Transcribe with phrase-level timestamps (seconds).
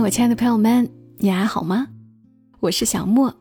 [0.00, 1.88] 我亲爱的朋友们，你还好吗？
[2.60, 3.34] 我是小莫，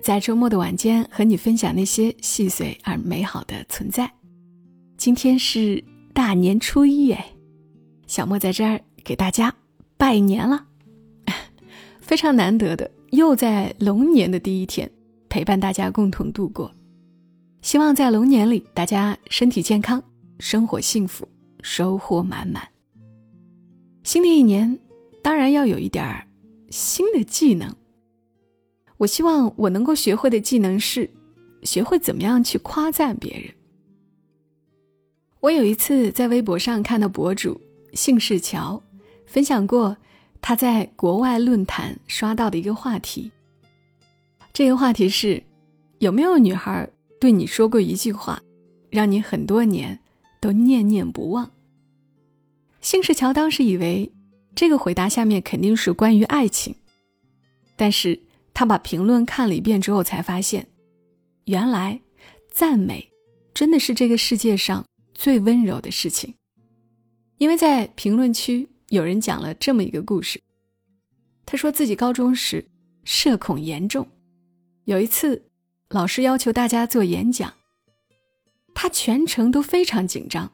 [0.00, 4.08] 在周末的晚间和你分享那些细碎而美好的存在。
[4.96, 5.82] 今天是
[6.12, 7.26] 大年初一，哎，
[8.06, 9.52] 小莫在这儿给大家
[9.96, 10.64] 拜年了，
[12.00, 14.88] 非常难得的，又在龙年的第一天
[15.28, 16.72] 陪伴大家共同度过。
[17.60, 20.00] 希望在龙年里，大家身体健康，
[20.38, 21.28] 生活幸福，
[21.60, 22.62] 收获满满。
[24.04, 24.78] 新的一年。
[25.24, 26.28] 当然要有一点儿
[26.68, 27.74] 新的技能。
[28.98, 31.08] 我希望我能够学会的技能是，
[31.62, 33.50] 学会怎么样去夸赞别人。
[35.40, 37.58] 我有一次在微博上看到博主
[37.94, 38.82] 姓氏乔
[39.24, 39.96] 分享过
[40.42, 43.32] 他在国外论坛刷到的一个话题。
[44.52, 45.42] 这个话题是：
[46.00, 46.86] 有没有女孩
[47.18, 48.42] 对你说过一句话，
[48.90, 49.98] 让你很多年
[50.38, 51.50] 都念念不忘？
[52.82, 54.12] 姓氏乔当时以为。
[54.54, 56.74] 这个回答下面肯定是关于爱情，
[57.74, 58.20] 但是
[58.52, 60.66] 他把评论看了一遍之后，才发现，
[61.46, 62.00] 原来
[62.50, 63.10] 赞美
[63.52, 66.32] 真的是这个世界上最温柔的事情。
[67.38, 70.40] 因为在评论区有人讲了这么一个故事，
[71.44, 72.64] 他说自己高中时
[73.02, 74.06] 社恐严重，
[74.84, 75.50] 有一次
[75.88, 77.52] 老师要求大家做演讲，
[78.72, 80.52] 他全程都非常紧张，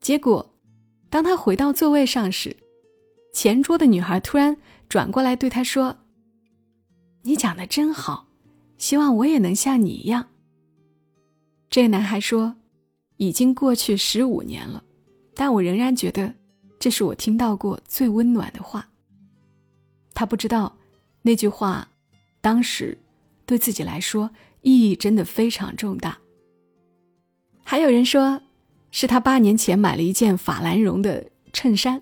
[0.00, 0.54] 结果
[1.10, 2.56] 当他回到座位上时。
[3.34, 4.56] 前桌的女孩突然
[4.88, 5.98] 转过来对他说
[7.22, 8.28] ：“你讲的真好，
[8.78, 10.28] 希望我也能像你一样。”
[11.68, 12.54] 这男孩说
[13.18, 14.84] ：“已经过去十五年了，
[15.34, 16.32] 但我仍然觉得
[16.78, 18.88] 这是我听到过最温暖的话。”
[20.14, 20.78] 他不知道
[21.22, 21.88] 那句话
[22.40, 22.96] 当时
[23.44, 24.30] 对自己来说
[24.62, 26.16] 意义真的非常重大。
[27.64, 28.40] 还有人说，
[28.92, 32.00] 是他八年前买了一件法兰绒的衬衫。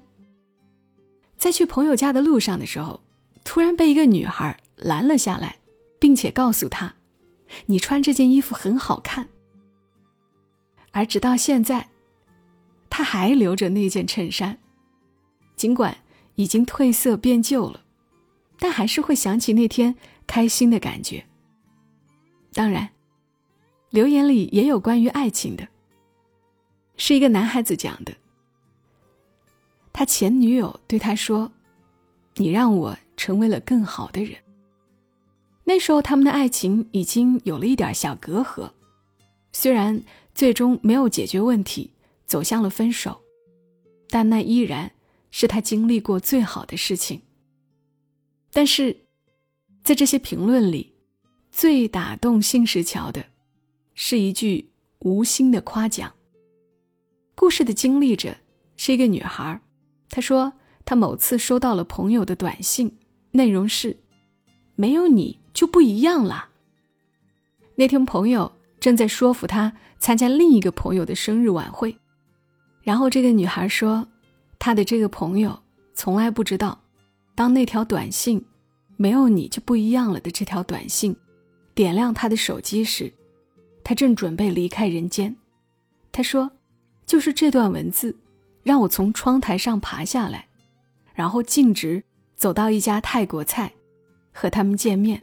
[1.43, 3.01] 在去朋友家的路上的时候，
[3.43, 5.57] 突然被一个女孩拦了下来，
[5.99, 6.95] 并且告诉他
[7.67, 9.29] ：“你穿这件衣服很好看。”
[10.93, 11.89] 而直到现在，
[12.89, 14.57] 他还留着那件衬衫，
[15.57, 15.97] 尽管
[16.37, 17.81] 已经褪色变旧了，
[18.61, 19.97] 但还是会想起那天
[20.29, 21.27] 开心的感觉。
[22.53, 22.91] 当然，
[23.91, 25.67] 留言里也有关于爱情的，
[26.97, 28.15] 是一个男孩子讲的。
[29.93, 31.53] 他前女友对他说
[32.37, 34.37] ：“你让我成为了更好的人。”
[35.65, 38.71] 那时候他们的爱情已经有了一点小隔阂，
[39.53, 40.03] 虽然
[40.35, 41.91] 最终没有解决问题，
[42.27, 43.21] 走向了分手，
[44.09, 44.91] 但那依然
[45.31, 47.23] 是他经历过最好的事情。
[48.51, 49.05] 但是，
[49.85, 50.95] 在这些评论里，
[51.51, 53.27] 最打动信石桥的，
[53.95, 54.71] 是一句
[55.01, 56.13] 无心的夸奖。
[57.35, 58.35] 故事的经历者
[58.77, 59.61] 是一个女孩。
[60.13, 60.53] 他说，
[60.85, 62.99] 他某次收到了朋友的短信，
[63.31, 63.97] 内容是
[64.77, 66.51] ：“没有你就不一样了。”
[67.77, 71.97] 那天朋友正在说服他参加另一个朋友的生日晚会，
[72.83, 74.07] 然后这个女孩说，
[74.59, 75.59] 她的这个朋友
[75.95, 76.79] 从来不知道，
[77.35, 78.45] 当那条短信
[78.99, 81.17] “没有你就不一样了”的这条短信
[81.75, 83.11] 点亮他的手机时，
[83.83, 85.35] 他正准备离开人间。
[86.13, 86.51] 他说
[87.07, 88.15] ：“就是这段文字。”
[88.63, 90.49] 让我从窗台上爬下来，
[91.15, 92.05] 然后径直
[92.37, 93.73] 走到一家泰国菜，
[94.33, 95.23] 和他们见面。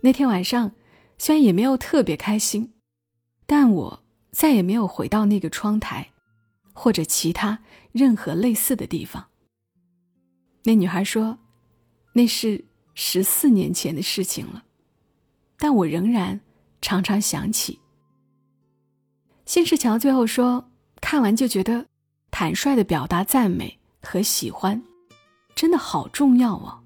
[0.00, 0.72] 那天晚上，
[1.18, 2.72] 虽然也没有特别开心，
[3.46, 6.10] 但我再也没有回到那个窗台，
[6.72, 7.60] 或者其他
[7.92, 9.28] 任何类似的地方。
[10.64, 11.38] 那女孩说
[12.14, 12.64] ：“那是
[12.94, 14.64] 十四年前的事情了，
[15.58, 16.40] 但我仍然
[16.80, 17.80] 常常想起。”
[19.46, 20.70] 新世桥最后说
[21.00, 21.86] ：“看完就觉得。”
[22.30, 24.82] 坦率的表达赞美和喜欢，
[25.54, 26.80] 真的好重要哦。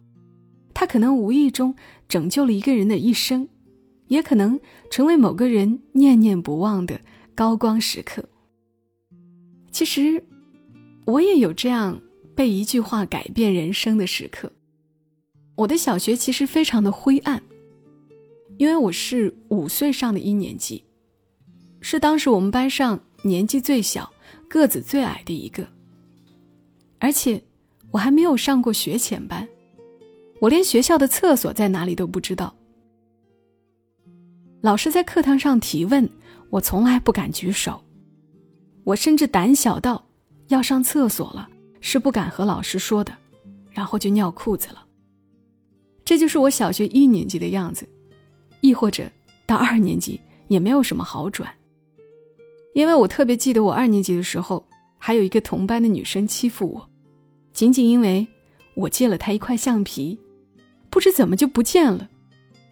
[0.74, 1.74] 他可能无意中
[2.08, 3.48] 拯救了一个人的一生，
[4.08, 4.58] 也可能
[4.90, 7.00] 成为某个人念念不忘的
[7.34, 8.28] 高光时刻。
[9.70, 10.24] 其实，
[11.04, 12.00] 我也有这样
[12.34, 14.52] 被一句话改变人生的时刻。
[15.56, 17.42] 我的小学其实非常的灰暗，
[18.56, 20.84] 因为我是五岁上的一年级，
[21.80, 24.12] 是当时我们班上年纪最小。
[24.52, 25.66] 个子最矮的一个，
[26.98, 27.42] 而且
[27.90, 29.48] 我还没有上过学前班，
[30.42, 32.54] 我连学校的厕所在哪里都不知道。
[34.60, 36.06] 老师在课堂上提问，
[36.50, 37.82] 我从来不敢举手，
[38.84, 40.04] 我甚至胆小到
[40.48, 41.48] 要上厕所了
[41.80, 43.16] 是不敢和老师说的，
[43.70, 44.86] 然后就尿裤子了。
[46.04, 47.88] 这就是我小学一年级的样子，
[48.60, 49.10] 亦或者
[49.46, 51.50] 到二年级也没有什么好转。
[52.74, 54.66] 因为我特别记得，我二年级的时候，
[54.98, 56.88] 还有一个同班的女生欺负我，
[57.52, 58.26] 仅仅因为
[58.74, 60.18] 我借了她一块橡皮，
[60.88, 62.08] 不知怎么就不见了。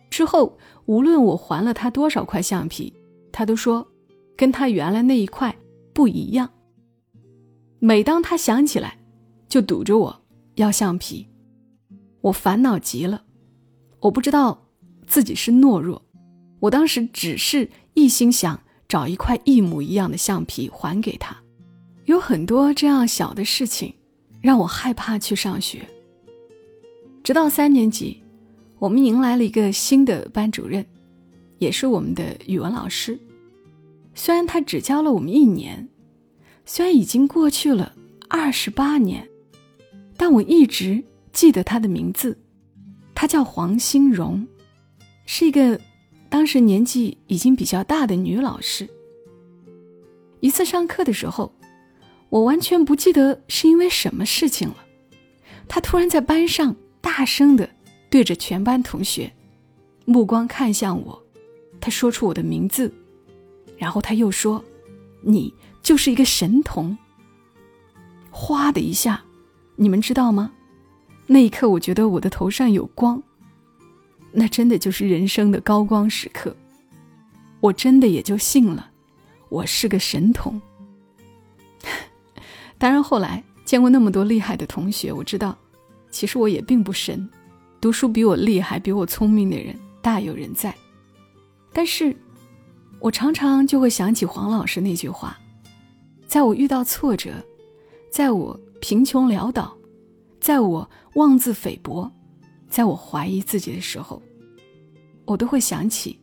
[0.08, 2.92] 之后无论我还了她多少块橡皮，
[3.30, 3.86] 她都说
[4.36, 5.54] 跟她原来那一块
[5.92, 6.48] 不一样。
[7.78, 8.98] 每当他想起来，
[9.48, 10.22] 就堵着我
[10.56, 11.26] 要橡皮，
[12.20, 13.22] 我烦恼极了。
[14.00, 14.66] 我不知道
[15.06, 16.02] 自己是懦弱，
[16.60, 21.36] 我当时只是一心想找一块一模一样的橡皮还给他。
[22.06, 23.94] 有很多这样小的事情，
[24.40, 25.88] 让我害怕去上学。
[27.22, 28.20] 直到三年级，
[28.80, 30.84] 我们迎来了一个新的班主任，
[31.58, 33.16] 也是我们的语文老师。
[34.12, 35.88] 虽然他只教了我们一年。
[36.66, 37.94] 虽然已经过去了
[38.28, 39.28] 二十八年，
[40.16, 41.02] 但我一直
[41.32, 42.36] 记得他的名字。
[43.14, 44.44] 他叫黄欣荣，
[45.26, 45.80] 是一个
[46.30, 48.88] 当时年纪已经比较大的女老师。
[50.40, 51.52] 一次上课的时候，
[52.30, 54.76] 我完全不记得是因为什么事情了。
[55.68, 57.68] 她突然在班上大声的
[58.08, 59.30] 对着全班同学，
[60.06, 61.22] 目光看向我，
[61.78, 62.90] 她说出我的名字，
[63.76, 64.64] 然后她又说
[65.20, 66.96] ：“你。”就是一个神童。
[68.30, 69.24] 哗的一下，
[69.76, 70.52] 你们知道吗？
[71.26, 73.22] 那一刻，我觉得我的头上有光。
[74.32, 76.54] 那真的就是人生的高光时刻。
[77.60, 78.90] 我真的也就信了，
[79.48, 80.60] 我是个神童。
[82.78, 85.56] 当然，后来见过那么多厉害的同学，我知道，
[86.10, 87.28] 其实我也并不神。
[87.80, 90.74] 读书比我厉害、比我聪明的人大有人在。
[91.72, 92.16] 但是，
[92.98, 95.38] 我常常就会想起黄老师那句话。
[96.26, 97.32] 在我遇到挫折，
[98.10, 99.76] 在我贫穷潦倒，
[100.40, 102.10] 在我妄自菲薄，
[102.70, 104.22] 在我怀疑自己的时候，
[105.26, 106.18] 我都会想起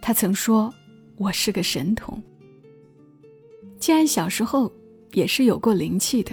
[0.00, 0.72] 他曾说
[1.16, 2.22] 我是个神童。
[3.80, 4.70] 既然小时候
[5.12, 6.32] 也是有过灵气的，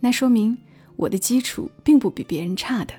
[0.00, 0.56] 那说明
[0.96, 2.94] 我的基础并不比别人差的。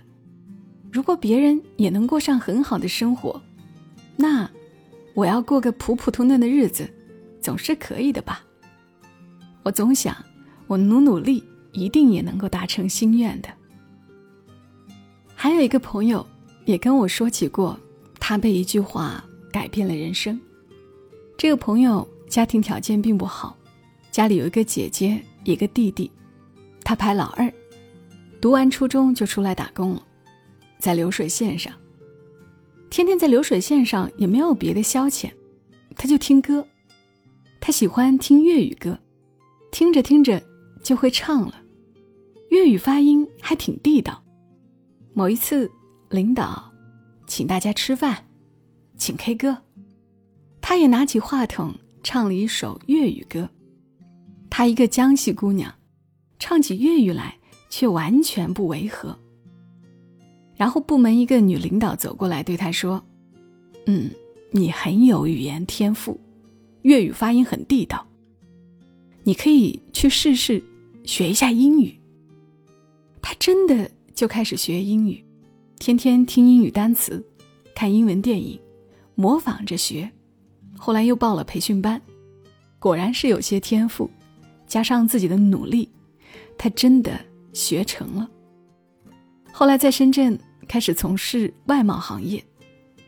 [0.91, 3.41] 如果别人也能过上很好的生活，
[4.15, 4.49] 那
[5.15, 6.87] 我要过个普普通通的日子，
[7.41, 8.45] 总是可以的吧。
[9.63, 10.15] 我总想，
[10.67, 13.49] 我努努力，一定也能够达成心愿的。
[15.43, 16.25] 还有一个朋友
[16.63, 17.77] 也跟我说起过，
[18.17, 20.39] 他被一句话改变了人生。
[21.37, 23.53] 这个朋友家庭条件并不好，
[24.09, 26.09] 家里有一个姐姐，一个弟弟，
[26.85, 27.53] 他排老二，
[28.39, 30.01] 读完初中就出来打工了，
[30.79, 31.73] 在流水线上，
[32.89, 35.29] 天天在流水线上也没有别的消遣，
[35.97, 36.65] 他就听歌，
[37.59, 38.97] 他喜欢听粤语歌。
[39.71, 40.41] 听着听着
[40.81, 41.61] 就会唱了，
[42.47, 44.22] 粤语发音还挺地道。
[45.13, 45.69] 某一次，
[46.09, 46.71] 领导
[47.27, 48.25] 请大家吃饭，
[48.97, 49.57] 请 K 歌，
[50.59, 53.47] 他也拿起话筒唱了一首粤语歌。
[54.49, 55.73] 她一个江西姑娘，
[56.39, 57.37] 唱起粤语来
[57.69, 59.17] 却完全不违和。
[60.55, 63.03] 然后部门一个女领导走过来对她说
[63.85, 64.09] ：“嗯，
[64.51, 66.19] 你很有语言天赋，
[66.83, 68.07] 粤语发音很地道。”
[69.23, 70.61] 你可以去试试
[71.05, 71.97] 学一下英语。
[73.21, 75.23] 他真的就开始学英语，
[75.79, 77.25] 天天听英语单词，
[77.75, 78.59] 看英文电影，
[79.15, 80.11] 模仿着学。
[80.77, 82.01] 后来又报了培训班，
[82.79, 84.09] 果然是有些天赋，
[84.67, 85.89] 加上自己的努力，
[86.57, 87.19] 他真的
[87.53, 88.29] 学成了。
[89.51, 92.43] 后来在深圳开始从事外贸行业，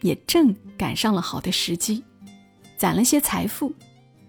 [0.02, 2.04] 也正赶上了好的时机，
[2.78, 3.74] 攒了些财富，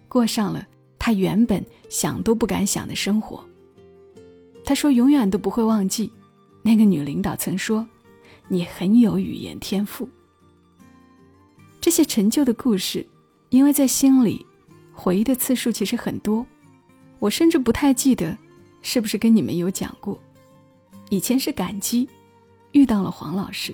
[0.08, 0.66] 过上了。
[0.98, 3.44] 他原本想都不敢想的生活。
[4.64, 6.10] 他说：“永远都不会忘记，
[6.66, 7.86] 那个女领导曾说，
[8.48, 10.08] 你很有语言天赋。”
[11.80, 13.06] 这些陈旧的故事，
[13.50, 14.44] 因为在心里
[14.92, 16.44] 回忆的次数其实很多，
[17.20, 18.36] 我甚至不太记得
[18.82, 20.20] 是不是跟你们有讲过。
[21.08, 22.08] 以前是感激
[22.72, 23.72] 遇到了黄老师，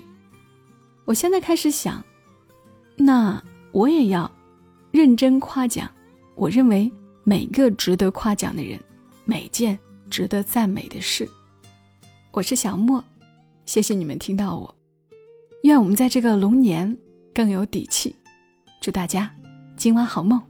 [1.03, 2.05] 我现在开始想，
[2.95, 4.31] 那我也要
[4.91, 5.89] 认真夸奖。
[6.35, 6.91] 我认为。
[7.25, 8.77] 每个值得夸奖的人，
[9.23, 11.25] 每件值得赞美的事。
[12.33, 13.03] 我是小莫，
[13.63, 14.75] 谢谢你们听到我。
[15.61, 16.97] 愿我们在这个龙年
[17.31, 18.15] 更有底气。
[18.81, 19.31] 祝大家
[19.77, 20.41] 今晚好梦。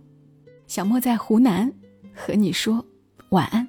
[0.66, 1.74] 小莫在湖南
[2.16, 2.86] 和你说
[3.32, 3.68] 晚安。